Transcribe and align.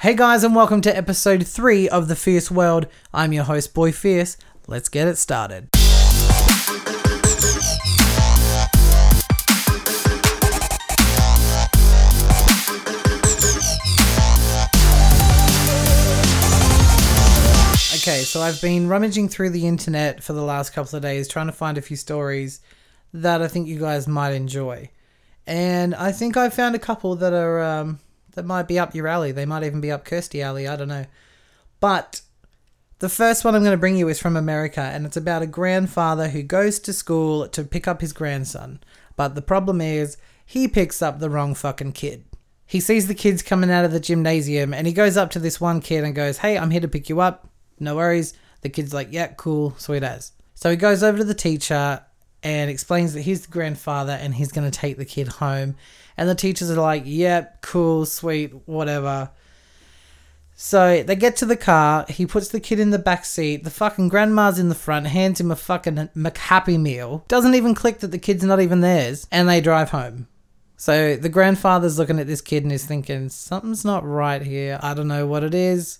Hey 0.00 0.14
guys, 0.14 0.44
and 0.44 0.56
welcome 0.56 0.80
to 0.80 0.96
episode 0.96 1.46
3 1.46 1.86
of 1.90 2.08
The 2.08 2.16
Fierce 2.16 2.50
World. 2.50 2.86
I'm 3.12 3.34
your 3.34 3.44
host, 3.44 3.74
Boy 3.74 3.92
Fierce. 3.92 4.38
Let's 4.66 4.88
get 4.88 5.06
it 5.06 5.18
started. 5.18 5.68
Okay, 17.92 18.22
so 18.22 18.40
I've 18.40 18.58
been 18.62 18.88
rummaging 18.88 19.28
through 19.28 19.50
the 19.50 19.66
internet 19.66 20.22
for 20.22 20.32
the 20.32 20.40
last 20.40 20.72
couple 20.72 20.96
of 20.96 21.02
days 21.02 21.28
trying 21.28 21.48
to 21.48 21.52
find 21.52 21.76
a 21.76 21.82
few 21.82 21.98
stories 21.98 22.62
that 23.12 23.42
I 23.42 23.48
think 23.48 23.68
you 23.68 23.78
guys 23.78 24.08
might 24.08 24.32
enjoy. 24.32 24.88
And 25.46 25.94
I 25.94 26.12
think 26.12 26.38
I 26.38 26.48
found 26.48 26.74
a 26.74 26.78
couple 26.78 27.16
that 27.16 27.34
are 27.34 27.60
um, 27.60 28.00
that 28.32 28.44
might 28.44 28.68
be 28.68 28.78
up 28.78 28.94
your 28.94 29.08
alley. 29.08 29.32
They 29.32 29.46
might 29.46 29.64
even 29.64 29.80
be 29.80 29.90
up 29.90 30.04
Kirstie 30.04 30.42
alley. 30.42 30.68
I 30.68 30.76
don't 30.76 30.88
know. 30.88 31.06
But 31.80 32.22
the 32.98 33.08
first 33.08 33.44
one 33.44 33.54
I'm 33.54 33.62
going 33.62 33.72
to 33.72 33.78
bring 33.78 33.96
you 33.96 34.08
is 34.08 34.20
from 34.20 34.36
America, 34.36 34.80
and 34.80 35.06
it's 35.06 35.16
about 35.16 35.42
a 35.42 35.46
grandfather 35.46 36.28
who 36.28 36.42
goes 36.42 36.78
to 36.80 36.92
school 36.92 37.48
to 37.48 37.64
pick 37.64 37.88
up 37.88 38.00
his 38.00 38.12
grandson. 38.12 38.80
But 39.16 39.34
the 39.34 39.42
problem 39.42 39.80
is, 39.80 40.16
he 40.44 40.68
picks 40.68 41.00
up 41.00 41.18
the 41.18 41.30
wrong 41.30 41.54
fucking 41.54 41.92
kid. 41.92 42.24
He 42.66 42.78
sees 42.78 43.08
the 43.08 43.14
kids 43.14 43.42
coming 43.42 43.70
out 43.70 43.84
of 43.84 43.92
the 43.92 44.00
gymnasium, 44.00 44.74
and 44.74 44.86
he 44.86 44.92
goes 44.92 45.16
up 45.16 45.30
to 45.30 45.38
this 45.38 45.60
one 45.60 45.80
kid 45.80 46.04
and 46.04 46.14
goes, 46.14 46.38
Hey, 46.38 46.58
I'm 46.58 46.70
here 46.70 46.80
to 46.80 46.88
pick 46.88 47.08
you 47.08 47.20
up. 47.20 47.48
No 47.78 47.96
worries. 47.96 48.34
The 48.60 48.68
kid's 48.68 48.94
like, 48.94 49.08
Yeah, 49.10 49.28
cool, 49.28 49.74
sweet 49.78 50.02
as. 50.02 50.32
So 50.54 50.70
he 50.70 50.76
goes 50.76 51.02
over 51.02 51.18
to 51.18 51.24
the 51.24 51.34
teacher 51.34 52.04
and 52.42 52.70
explains 52.70 53.14
that 53.14 53.22
he's 53.22 53.46
the 53.46 53.52
grandfather 53.52 54.12
and 54.12 54.34
he's 54.34 54.52
going 54.52 54.70
to 54.70 54.78
take 54.78 54.96
the 54.96 55.04
kid 55.04 55.28
home. 55.28 55.76
And 56.16 56.28
the 56.28 56.34
teachers 56.34 56.70
are 56.70 56.80
like, 56.80 57.02
Yep, 57.06 57.62
cool, 57.62 58.06
sweet, 58.06 58.52
whatever. 58.66 59.30
So 60.62 61.02
they 61.02 61.16
get 61.16 61.36
to 61.36 61.46
the 61.46 61.56
car. 61.56 62.04
He 62.10 62.26
puts 62.26 62.48
the 62.48 62.60
kid 62.60 62.80
in 62.80 62.90
the 62.90 62.98
back 62.98 63.24
seat. 63.24 63.64
The 63.64 63.70
fucking 63.70 64.10
grandma's 64.10 64.58
in 64.58 64.68
the 64.68 64.74
front, 64.74 65.06
hands 65.06 65.40
him 65.40 65.50
a 65.50 65.56
fucking 65.56 66.10
McHappy 66.14 66.78
meal. 66.78 67.24
Doesn't 67.28 67.54
even 67.54 67.74
click 67.74 68.00
that 68.00 68.08
the 68.08 68.18
kid's 68.18 68.44
not 68.44 68.60
even 68.60 68.82
theirs. 68.82 69.26
And 69.32 69.48
they 69.48 69.62
drive 69.62 69.88
home. 69.88 70.28
So 70.76 71.16
the 71.16 71.30
grandfather's 71.30 71.98
looking 71.98 72.18
at 72.18 72.26
this 72.26 72.42
kid 72.42 72.62
and 72.62 72.72
is 72.72 72.84
thinking, 72.84 73.30
something's 73.30 73.86
not 73.86 74.06
right 74.06 74.42
here. 74.42 74.78
I 74.82 74.92
don't 74.92 75.08
know 75.08 75.26
what 75.26 75.44
it 75.44 75.54
is. 75.54 75.98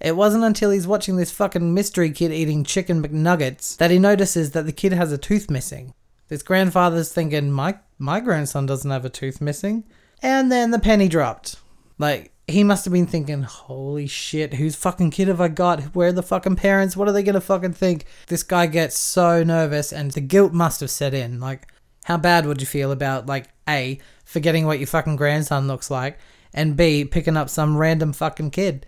It 0.00 0.16
wasn't 0.16 0.44
until 0.44 0.70
he's 0.70 0.86
watching 0.86 1.16
this 1.16 1.30
fucking 1.30 1.72
mystery 1.72 2.10
kid 2.10 2.32
eating 2.32 2.64
chicken 2.64 3.02
McNuggets 3.02 3.76
that 3.76 3.90
he 3.90 3.98
notices 3.98 4.50
that 4.52 4.66
the 4.66 4.72
kid 4.72 4.92
has 4.92 5.12
a 5.12 5.18
tooth 5.18 5.50
missing. 5.50 5.94
This 6.28 6.42
grandfather's 6.42 7.12
thinking, 7.12 7.50
my, 7.50 7.78
my 7.98 8.20
grandson 8.20 8.66
doesn't 8.66 8.90
have 8.90 9.04
a 9.04 9.10
tooth 9.10 9.40
missing. 9.40 9.84
And 10.22 10.50
then 10.50 10.70
the 10.70 10.78
penny 10.78 11.08
dropped. 11.08 11.56
Like, 11.98 12.32
he 12.46 12.64
must 12.64 12.84
have 12.84 12.92
been 12.92 13.06
thinking, 13.06 13.42
holy 13.42 14.06
shit, 14.06 14.54
whose 14.54 14.76
fucking 14.76 15.10
kid 15.10 15.28
have 15.28 15.40
I 15.40 15.48
got? 15.48 15.94
Where 15.94 16.08
are 16.08 16.12
the 16.12 16.22
fucking 16.22 16.56
parents? 16.56 16.96
What 16.96 17.08
are 17.08 17.12
they 17.12 17.22
gonna 17.22 17.40
fucking 17.40 17.74
think? 17.74 18.06
This 18.26 18.42
guy 18.42 18.66
gets 18.66 18.98
so 18.98 19.42
nervous 19.42 19.92
and 19.92 20.10
the 20.10 20.20
guilt 20.20 20.52
must 20.52 20.80
have 20.80 20.90
set 20.90 21.14
in. 21.14 21.40
Like, 21.40 21.72
how 22.04 22.16
bad 22.18 22.46
would 22.46 22.60
you 22.60 22.66
feel 22.66 22.92
about, 22.92 23.26
like, 23.26 23.48
A, 23.68 23.98
forgetting 24.24 24.66
what 24.66 24.78
your 24.78 24.86
fucking 24.86 25.16
grandson 25.16 25.66
looks 25.66 25.90
like, 25.90 26.18
and 26.52 26.76
B, 26.76 27.04
picking 27.04 27.36
up 27.36 27.48
some 27.48 27.78
random 27.78 28.12
fucking 28.12 28.50
kid? 28.50 28.86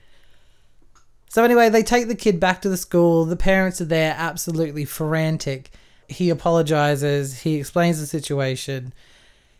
So, 1.28 1.44
anyway, 1.44 1.68
they 1.68 1.82
take 1.82 2.08
the 2.08 2.14
kid 2.14 2.40
back 2.40 2.62
to 2.62 2.68
the 2.68 2.76
school. 2.76 3.24
The 3.24 3.36
parents 3.36 3.80
are 3.80 3.86
there, 3.86 4.14
absolutely 4.16 4.84
frantic. 4.84 5.70
He 6.08 6.30
apologizes, 6.30 7.40
he 7.40 7.56
explains 7.56 8.00
the 8.00 8.06
situation. 8.06 8.94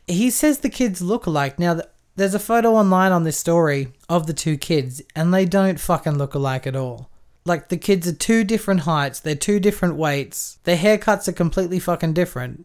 He 0.07 0.31
says 0.31 0.59
the 0.59 0.71
kids 0.71 1.03
look 1.03 1.27
alike. 1.27 1.59
Now, 1.59 1.81
there's 2.15 2.35
a 2.35 2.39
photo 2.39 2.75
online 2.75 3.13
on 3.13 3.25
this 3.25 3.39
story 3.39 3.89
of 4.09 4.27
the 4.27 4.33
two 4.33 4.57
kids, 4.57 5.03
and 5.15 5.35
they 5.35 5.45
don't 5.45 5.81
fucking 5.81 6.17
look 6.17 6.35
alike 6.35 6.67
at 6.67 6.77
all. 6.77 7.11
Like, 7.45 7.69
the 7.69 7.77
kids 7.77 8.09
are 8.09 8.13
two 8.13 8.45
different 8.45 8.81
heights, 8.81 9.21
they're 9.21 9.35
two 9.35 9.61
different 9.61 9.97
weights, 9.97 10.59
their 10.65 10.77
haircuts 10.77 11.29
are 11.29 11.33
completely 11.33 11.79
fucking 11.79 12.15
different. 12.15 12.65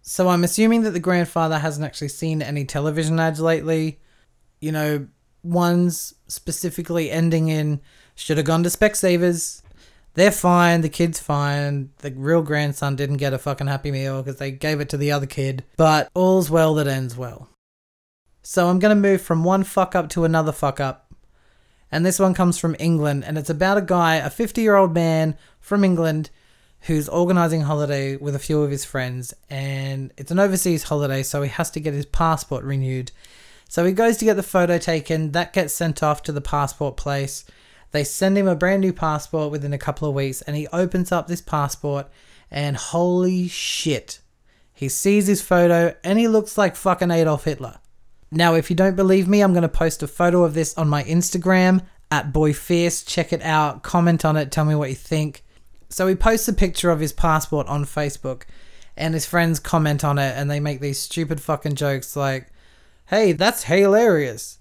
So, 0.00 0.28
I'm 0.28 0.44
assuming 0.44 0.82
that 0.82 0.92
the 0.92 1.00
grandfather 1.00 1.58
hasn't 1.58 1.84
actually 1.84 2.08
seen 2.08 2.40
any 2.40 2.64
television 2.64 3.18
ads 3.20 3.40
lately. 3.40 3.98
You 4.60 4.72
know, 4.72 5.08
ones 5.42 6.14
specifically 6.26 7.10
ending 7.10 7.48
in 7.48 7.80
should 8.18 8.36
have 8.36 8.46
gone 8.46 8.62
to 8.64 8.68
Specsavers. 8.68 9.62
They're 10.14 10.32
fine. 10.32 10.80
The 10.80 10.88
kid's 10.88 11.20
fine. 11.20 11.90
The 11.98 12.10
real 12.10 12.42
grandson 12.42 12.96
didn't 12.96 13.18
get 13.18 13.32
a 13.32 13.38
fucking 13.38 13.68
happy 13.68 13.92
meal 13.92 14.20
because 14.20 14.38
they 14.38 14.50
gave 14.50 14.80
it 14.80 14.88
to 14.88 14.96
the 14.96 15.12
other 15.12 15.26
kid. 15.26 15.64
But 15.76 16.10
all's 16.14 16.50
well 16.50 16.74
that 16.74 16.88
ends 16.88 17.16
well. 17.16 17.48
So 18.42 18.68
I'm 18.68 18.80
going 18.80 18.94
to 18.94 19.00
move 19.00 19.22
from 19.22 19.44
one 19.44 19.62
fuck 19.62 19.94
up 19.94 20.08
to 20.10 20.24
another 20.24 20.50
fuck 20.50 20.80
up. 20.80 21.14
And 21.92 22.04
this 22.04 22.18
one 22.18 22.34
comes 22.34 22.58
from 22.58 22.74
England. 22.80 23.24
And 23.24 23.38
it's 23.38 23.50
about 23.50 23.78
a 23.78 23.82
guy, 23.82 24.16
a 24.16 24.30
50 24.30 24.60
year 24.60 24.74
old 24.74 24.92
man 24.92 25.36
from 25.60 25.84
England, 25.84 26.30
who's 26.82 27.08
organizing 27.08 27.62
a 27.62 27.66
holiday 27.66 28.16
with 28.16 28.34
a 28.34 28.40
few 28.40 28.62
of 28.62 28.70
his 28.70 28.84
friends. 28.84 29.32
And 29.48 30.12
it's 30.16 30.32
an 30.32 30.40
overseas 30.40 30.82
holiday, 30.82 31.22
so 31.22 31.42
he 31.42 31.50
has 31.50 31.70
to 31.70 31.80
get 31.80 31.94
his 31.94 32.06
passport 32.06 32.64
renewed. 32.64 33.12
So 33.68 33.84
he 33.84 33.92
goes 33.92 34.16
to 34.16 34.24
get 34.24 34.34
the 34.34 34.42
photo 34.42 34.78
taken. 34.78 35.32
That 35.32 35.52
gets 35.52 35.74
sent 35.74 36.02
off 36.02 36.24
to 36.24 36.32
the 36.32 36.40
passport 36.40 36.96
place. 36.96 37.44
They 37.90 38.04
send 38.04 38.36
him 38.36 38.46
a 38.46 38.54
brand 38.54 38.82
new 38.82 38.92
passport 38.92 39.50
within 39.50 39.72
a 39.72 39.78
couple 39.78 40.08
of 40.08 40.14
weeks, 40.14 40.42
and 40.42 40.56
he 40.56 40.68
opens 40.68 41.10
up 41.10 41.26
this 41.26 41.40
passport, 41.40 42.08
and 42.50 42.76
holy 42.76 43.48
shit. 43.48 44.20
He 44.72 44.88
sees 44.88 45.26
his 45.26 45.42
photo, 45.42 45.94
and 46.04 46.18
he 46.18 46.28
looks 46.28 46.58
like 46.58 46.76
fucking 46.76 47.10
Adolf 47.10 47.44
Hitler. 47.44 47.78
Now, 48.30 48.54
if 48.54 48.68
you 48.70 48.76
don't 48.76 48.96
believe 48.96 49.26
me, 49.26 49.40
I'm 49.40 49.52
going 49.52 49.62
to 49.62 49.68
post 49.68 50.02
a 50.02 50.06
photo 50.06 50.44
of 50.44 50.54
this 50.54 50.76
on 50.76 50.88
my 50.88 51.02
Instagram 51.04 51.82
at 52.10 52.32
boyfierce. 52.32 53.06
Check 53.06 53.32
it 53.32 53.42
out, 53.42 53.82
comment 53.82 54.24
on 54.24 54.36
it, 54.36 54.52
tell 54.52 54.64
me 54.64 54.74
what 54.74 54.90
you 54.90 54.94
think. 54.94 55.44
So 55.88 56.06
he 56.06 56.14
posts 56.14 56.46
a 56.48 56.52
picture 56.52 56.90
of 56.90 57.00
his 57.00 57.12
passport 57.12 57.66
on 57.68 57.86
Facebook, 57.86 58.42
and 58.96 59.14
his 59.14 59.24
friends 59.24 59.58
comment 59.58 60.04
on 60.04 60.18
it, 60.18 60.36
and 60.36 60.50
they 60.50 60.60
make 60.60 60.80
these 60.80 60.98
stupid 60.98 61.40
fucking 61.40 61.74
jokes 61.74 62.16
like, 62.16 62.48
hey, 63.06 63.32
that's 63.32 63.64
hilarious. 63.64 64.58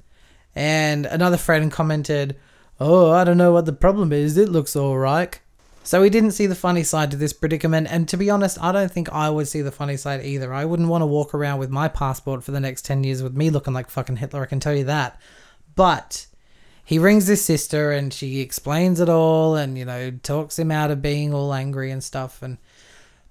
And 0.56 1.06
another 1.06 1.38
friend 1.38 1.72
commented, 1.72 2.38
oh, 2.80 3.12
I 3.12 3.24
don't 3.24 3.38
know 3.38 3.52
what 3.52 3.66
the 3.66 3.74
problem 3.74 4.12
is, 4.12 4.38
it 4.38 4.50
looks 4.50 4.76
alright. 4.76 5.40
So 5.84 6.02
we 6.02 6.10
didn't 6.10 6.32
see 6.32 6.48
the 6.48 6.56
funny 6.56 6.84
side 6.84 7.12
to 7.12 7.18
this 7.18 7.32
predicament, 7.32 7.88
and 7.90 8.10
to 8.10 8.18
be 8.18 8.30
honest, 8.30 8.62
I 8.62 8.74
don't 8.74 8.92
think 8.92 9.10
I 9.10 9.30
would 9.30 9.48
see 9.48 9.62
the 9.62 9.72
funny 9.72 9.96
side 9.96 10.26
either. 10.26 10.54
I 10.54 10.66
wouldn't 10.66 10.90
want 10.90 11.02
to 11.02 11.06
walk 11.06 11.34
around 11.34 11.60
with 11.60 11.70
my 11.70 11.88
passport 11.88 12.44
for 12.44 12.52
the 12.52 12.60
next 12.60 12.84
10 12.84 13.06
years 13.06 13.24
with 13.24 13.34
me 13.34 13.50
looking 13.50 13.74
like 13.74 13.90
fucking 13.90 14.18
Hitler, 14.18 14.44
I 14.44 14.48
can 14.48 14.60
tell 14.60 14.76
you 14.76 14.84
that. 14.84 15.20
But 15.76 16.28
he 16.84 17.00
rings 17.00 17.28
his 17.28 17.44
sister 17.44 17.92
and 17.92 18.14
she 18.14 18.42
explains 18.42 19.00
it 19.00 19.10
all 19.10 19.56
and, 19.56 19.78
you 19.78 19.86
know, 19.86 20.12
talks 20.12 20.58
him 20.58 20.72
out 20.72 20.92
of 20.92 21.02
being 21.02 21.34
all 21.34 21.54
angry 21.54 21.92
and 21.92 22.04
stuff. 22.04 22.42
And 22.42 22.58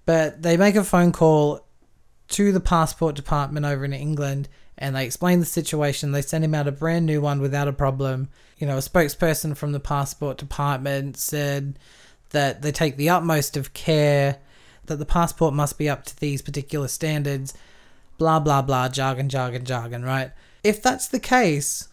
But 0.05 0.43
they 0.43 0.57
make 0.57 0.77
a 0.77 0.85
phone 0.85 1.13
call 1.13 1.67
to 2.29 2.53
the 2.53 2.61
passport 2.61 3.17
department 3.17 3.67
over 3.67 3.85
in 3.85 3.93
England 3.93 4.49
and 4.79 4.95
they 4.95 5.05
explain 5.05 5.41
the 5.41 5.47
situation. 5.47 6.13
They 6.13 6.23
send 6.23 6.45
him 6.45 6.55
out 6.55 6.69
a 6.69 6.73
brand 6.73 7.07
new 7.07 7.21
one 7.21 7.41
without 7.41 7.69
a 7.69 7.73
problem. 7.73 8.29
You 8.59 8.67
know, 8.67 8.77
a 8.77 8.81
spokesperson 8.81 9.57
from 9.57 9.73
the 9.73 9.81
passport 9.81 10.39
department 10.39 11.17
said 11.17 11.79
that 12.31 12.63
they 12.63 12.73
take 12.73 12.97
the 12.97 13.09
utmost 13.09 13.57
of 13.57 13.73
care, 13.73 14.39
that 14.87 14.97
the 14.97 15.07
passport 15.07 15.55
must 15.55 15.79
be 15.79 15.89
up 15.89 16.05
to 16.05 16.21
these 16.21 16.43
particular 16.43 16.89
standards, 16.89 17.55
blah, 18.19 18.41
blah, 18.41 18.63
blah, 18.63 18.89
jargon, 18.89 19.29
jargon, 19.29 19.65
jargon, 19.65 20.05
right? 20.05 20.33
If 20.63 20.83
that's 20.83 21.09
the 21.09 21.21
case, 21.21 21.89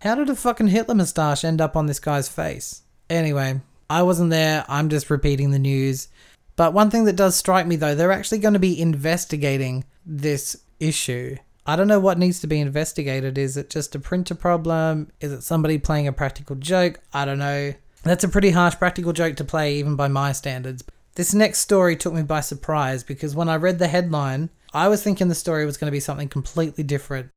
how 0.00 0.14
did 0.14 0.28
a 0.28 0.36
fucking 0.36 0.68
Hitler 0.68 0.94
moustache 0.94 1.44
end 1.44 1.60
up 1.60 1.76
on 1.76 1.86
this 1.86 2.00
guy's 2.00 2.28
face? 2.28 2.82
Anyway, 3.08 3.60
I 3.88 4.02
wasn't 4.02 4.30
there, 4.30 4.64
I'm 4.68 4.88
just 4.88 5.10
repeating 5.10 5.50
the 5.50 5.58
news. 5.58 6.08
But 6.56 6.72
one 6.72 6.90
thing 6.90 7.04
that 7.04 7.16
does 7.16 7.36
strike 7.36 7.66
me 7.66 7.76
though, 7.76 7.94
they're 7.94 8.12
actually 8.12 8.38
going 8.38 8.54
to 8.54 8.60
be 8.60 8.80
investigating 8.80 9.84
this 10.04 10.62
issue. 10.80 11.36
I 11.68 11.74
don't 11.74 11.88
know 11.88 11.98
what 11.98 12.18
needs 12.18 12.38
to 12.40 12.46
be 12.46 12.60
investigated. 12.60 13.36
Is 13.36 13.56
it 13.56 13.70
just 13.70 13.94
a 13.96 13.98
printer 13.98 14.36
problem? 14.36 15.10
Is 15.20 15.32
it 15.32 15.42
somebody 15.42 15.78
playing 15.78 16.06
a 16.06 16.12
practical 16.12 16.54
joke? 16.54 17.00
I 17.12 17.24
don't 17.24 17.38
know. 17.38 17.74
That's 18.04 18.22
a 18.22 18.28
pretty 18.28 18.50
harsh 18.50 18.76
practical 18.76 19.12
joke 19.12 19.34
to 19.36 19.44
play, 19.44 19.74
even 19.74 19.96
by 19.96 20.06
my 20.06 20.30
standards. 20.30 20.84
This 21.16 21.34
next 21.34 21.58
story 21.58 21.96
took 21.96 22.14
me 22.14 22.22
by 22.22 22.40
surprise 22.40 23.02
because 23.02 23.34
when 23.34 23.48
I 23.48 23.56
read 23.56 23.80
the 23.80 23.88
headline, 23.88 24.50
I 24.72 24.86
was 24.86 25.02
thinking 25.02 25.26
the 25.26 25.34
story 25.34 25.66
was 25.66 25.76
going 25.76 25.88
to 25.88 25.96
be 25.96 25.98
something 25.98 26.28
completely 26.28 26.84
different. 26.84 27.30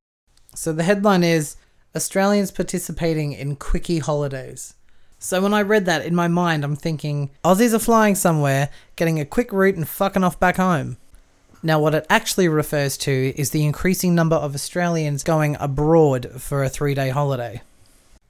So 0.54 0.74
the 0.74 0.84
headline 0.84 1.24
is 1.24 1.56
Australians 1.96 2.52
participating 2.52 3.32
in 3.32 3.56
quickie 3.56 4.00
holidays. 4.00 4.76
So 5.18 5.42
when 5.42 5.54
I 5.54 5.64
read 5.64 5.86
that 5.86 6.06
in 6.06 6.14
my 6.14 6.28
mind, 6.28 6.64
I'm 6.64 6.76
thinking 6.76 7.32
Aussies 7.44 7.74
are 7.74 7.80
flying 7.80 8.16
somewhere, 8.16 8.70
getting 8.96 9.20
a 9.20 9.26
quick 9.26 9.52
route 9.52 9.76
and 9.76 9.88
fucking 9.88 10.24
off 10.24 10.40
back 10.40 10.58
home. 10.58 10.98
Now, 11.62 11.80
what 11.80 11.94
it 11.94 12.06
actually 12.10 12.48
refers 12.48 12.98
to 13.00 13.34
is 13.36 13.50
the 13.50 13.66
increasing 13.66 14.16
number 14.16 14.38
of 14.38 14.56
Australians 14.56 15.24
going 15.24 15.58
abroad 15.60 16.42
for 16.42 16.64
a 16.64 16.70
three 16.70 16.94
day 16.94 17.10
holiday. 17.10 17.62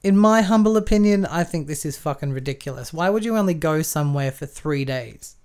In 0.01 0.17
my 0.17 0.41
humble 0.41 0.77
opinion, 0.77 1.25
I 1.25 1.43
think 1.43 1.67
this 1.67 1.85
is 1.85 1.97
fucking 1.97 2.31
ridiculous. 2.31 2.91
Why 2.91 3.09
would 3.09 3.25
you 3.25 3.37
only 3.37 3.53
go 3.53 3.81
somewhere 3.81 4.31
for 4.31 4.45
three 4.45 4.85
days? 4.85 5.35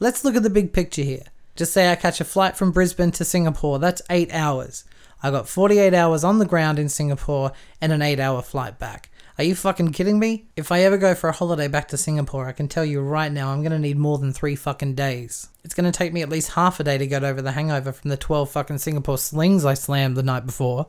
Let's 0.00 0.24
look 0.24 0.36
at 0.36 0.42
the 0.42 0.50
big 0.50 0.72
picture 0.72 1.02
here. 1.02 1.24
Just 1.56 1.72
say 1.72 1.90
I 1.90 1.94
catch 1.94 2.20
a 2.20 2.24
flight 2.24 2.56
from 2.56 2.72
Brisbane 2.72 3.12
to 3.12 3.24
Singapore, 3.24 3.78
that's 3.78 4.02
eight 4.10 4.32
hours. 4.34 4.84
I 5.22 5.30
got 5.30 5.48
48 5.48 5.92
hours 5.94 6.24
on 6.24 6.38
the 6.38 6.46
ground 6.46 6.78
in 6.78 6.88
Singapore 6.88 7.52
and 7.80 7.92
an 7.92 8.02
eight 8.02 8.20
hour 8.20 8.42
flight 8.42 8.78
back. 8.78 9.10
Are 9.38 9.44
you 9.44 9.54
fucking 9.54 9.92
kidding 9.92 10.18
me? 10.18 10.46
If 10.56 10.70
I 10.70 10.80
ever 10.80 10.98
go 10.98 11.14
for 11.14 11.28
a 11.30 11.32
holiday 11.32 11.66
back 11.66 11.88
to 11.88 11.96
Singapore, 11.96 12.46
I 12.46 12.52
can 12.52 12.68
tell 12.68 12.84
you 12.84 13.00
right 13.00 13.32
now 13.32 13.50
I'm 13.50 13.62
gonna 13.62 13.78
need 13.78 13.96
more 13.96 14.18
than 14.18 14.32
three 14.32 14.54
fucking 14.54 14.94
days. 14.94 15.48
It's 15.64 15.74
gonna 15.74 15.92
take 15.92 16.12
me 16.12 16.22
at 16.22 16.28
least 16.28 16.52
half 16.52 16.78
a 16.80 16.84
day 16.84 16.98
to 16.98 17.06
get 17.06 17.24
over 17.24 17.40
the 17.40 17.52
hangover 17.52 17.92
from 17.92 18.10
the 18.10 18.16
12 18.16 18.50
fucking 18.50 18.78
Singapore 18.78 19.18
slings 19.18 19.64
I 19.64 19.74
slammed 19.74 20.16
the 20.16 20.22
night 20.22 20.46
before. 20.46 20.88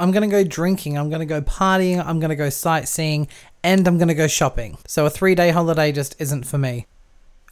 I'm 0.00 0.12
gonna 0.12 0.28
go 0.28 0.44
drinking, 0.44 0.96
I'm 0.96 1.10
gonna 1.10 1.26
go 1.26 1.42
partying, 1.42 2.04
I'm 2.04 2.20
gonna 2.20 2.36
go 2.36 2.50
sightseeing, 2.50 3.26
and 3.64 3.86
I'm 3.88 3.98
gonna 3.98 4.14
go 4.14 4.28
shopping. 4.28 4.78
So 4.86 5.06
a 5.06 5.10
three 5.10 5.34
day 5.34 5.50
holiday 5.50 5.90
just 5.90 6.14
isn't 6.20 6.46
for 6.46 6.58
me. 6.58 6.86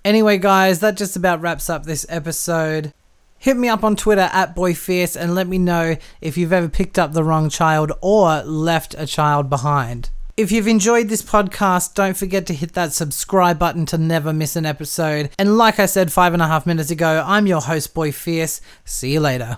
Anyway, 0.05 0.38
guys, 0.38 0.78
that 0.78 0.96
just 0.96 1.17
about 1.17 1.40
wraps 1.40 1.69
up 1.69 1.84
this 1.84 2.06
episode. 2.08 2.93
Hit 3.38 3.56
me 3.56 3.69
up 3.69 3.85
on 3.85 3.97
Twitter 3.97 4.29
at 4.33 4.56
BoyFierce 4.56 5.17
and 5.21 5.35
let 5.35 5.47
me 5.47 5.59
know 5.59 5.97
if 6.21 6.37
you've 6.37 6.53
ever 6.53 6.69
picked 6.69 6.99
up 6.99 7.12
the 7.12 7.23
wrong 7.23 7.49
child 7.49 7.93
or 8.00 8.43
left 8.43 8.94
a 8.99 9.06
child 9.06 9.50
behind. 9.50 10.11
If 10.37 10.53
you've 10.53 10.69
enjoyed 10.69 11.09
this 11.09 11.23
podcast, 11.23 11.94
don't 11.94 12.17
forget 12.17 12.47
to 12.47 12.55
hit 12.55 12.73
that 12.75 12.93
subscribe 12.93 13.59
button 13.59 13.87
to 13.87 13.99
never 13.99 14.33
miss 14.33 14.55
an 14.56 14.67
episode. 14.67 15.31
And 15.38 15.56
like 15.56 15.79
I 15.79 15.87
said 15.87 16.12
five 16.12 16.35
and 16.35 16.43
a 16.43 16.47
half 16.47 16.67
minutes 16.67 16.91
ago, 16.91 17.25
I'm 17.27 17.47
your 17.47 17.62
host, 17.62 17.94
Boy 17.94 18.12
Fierce. 18.12 18.61
See 18.85 19.12
you 19.12 19.21
later. 19.21 19.56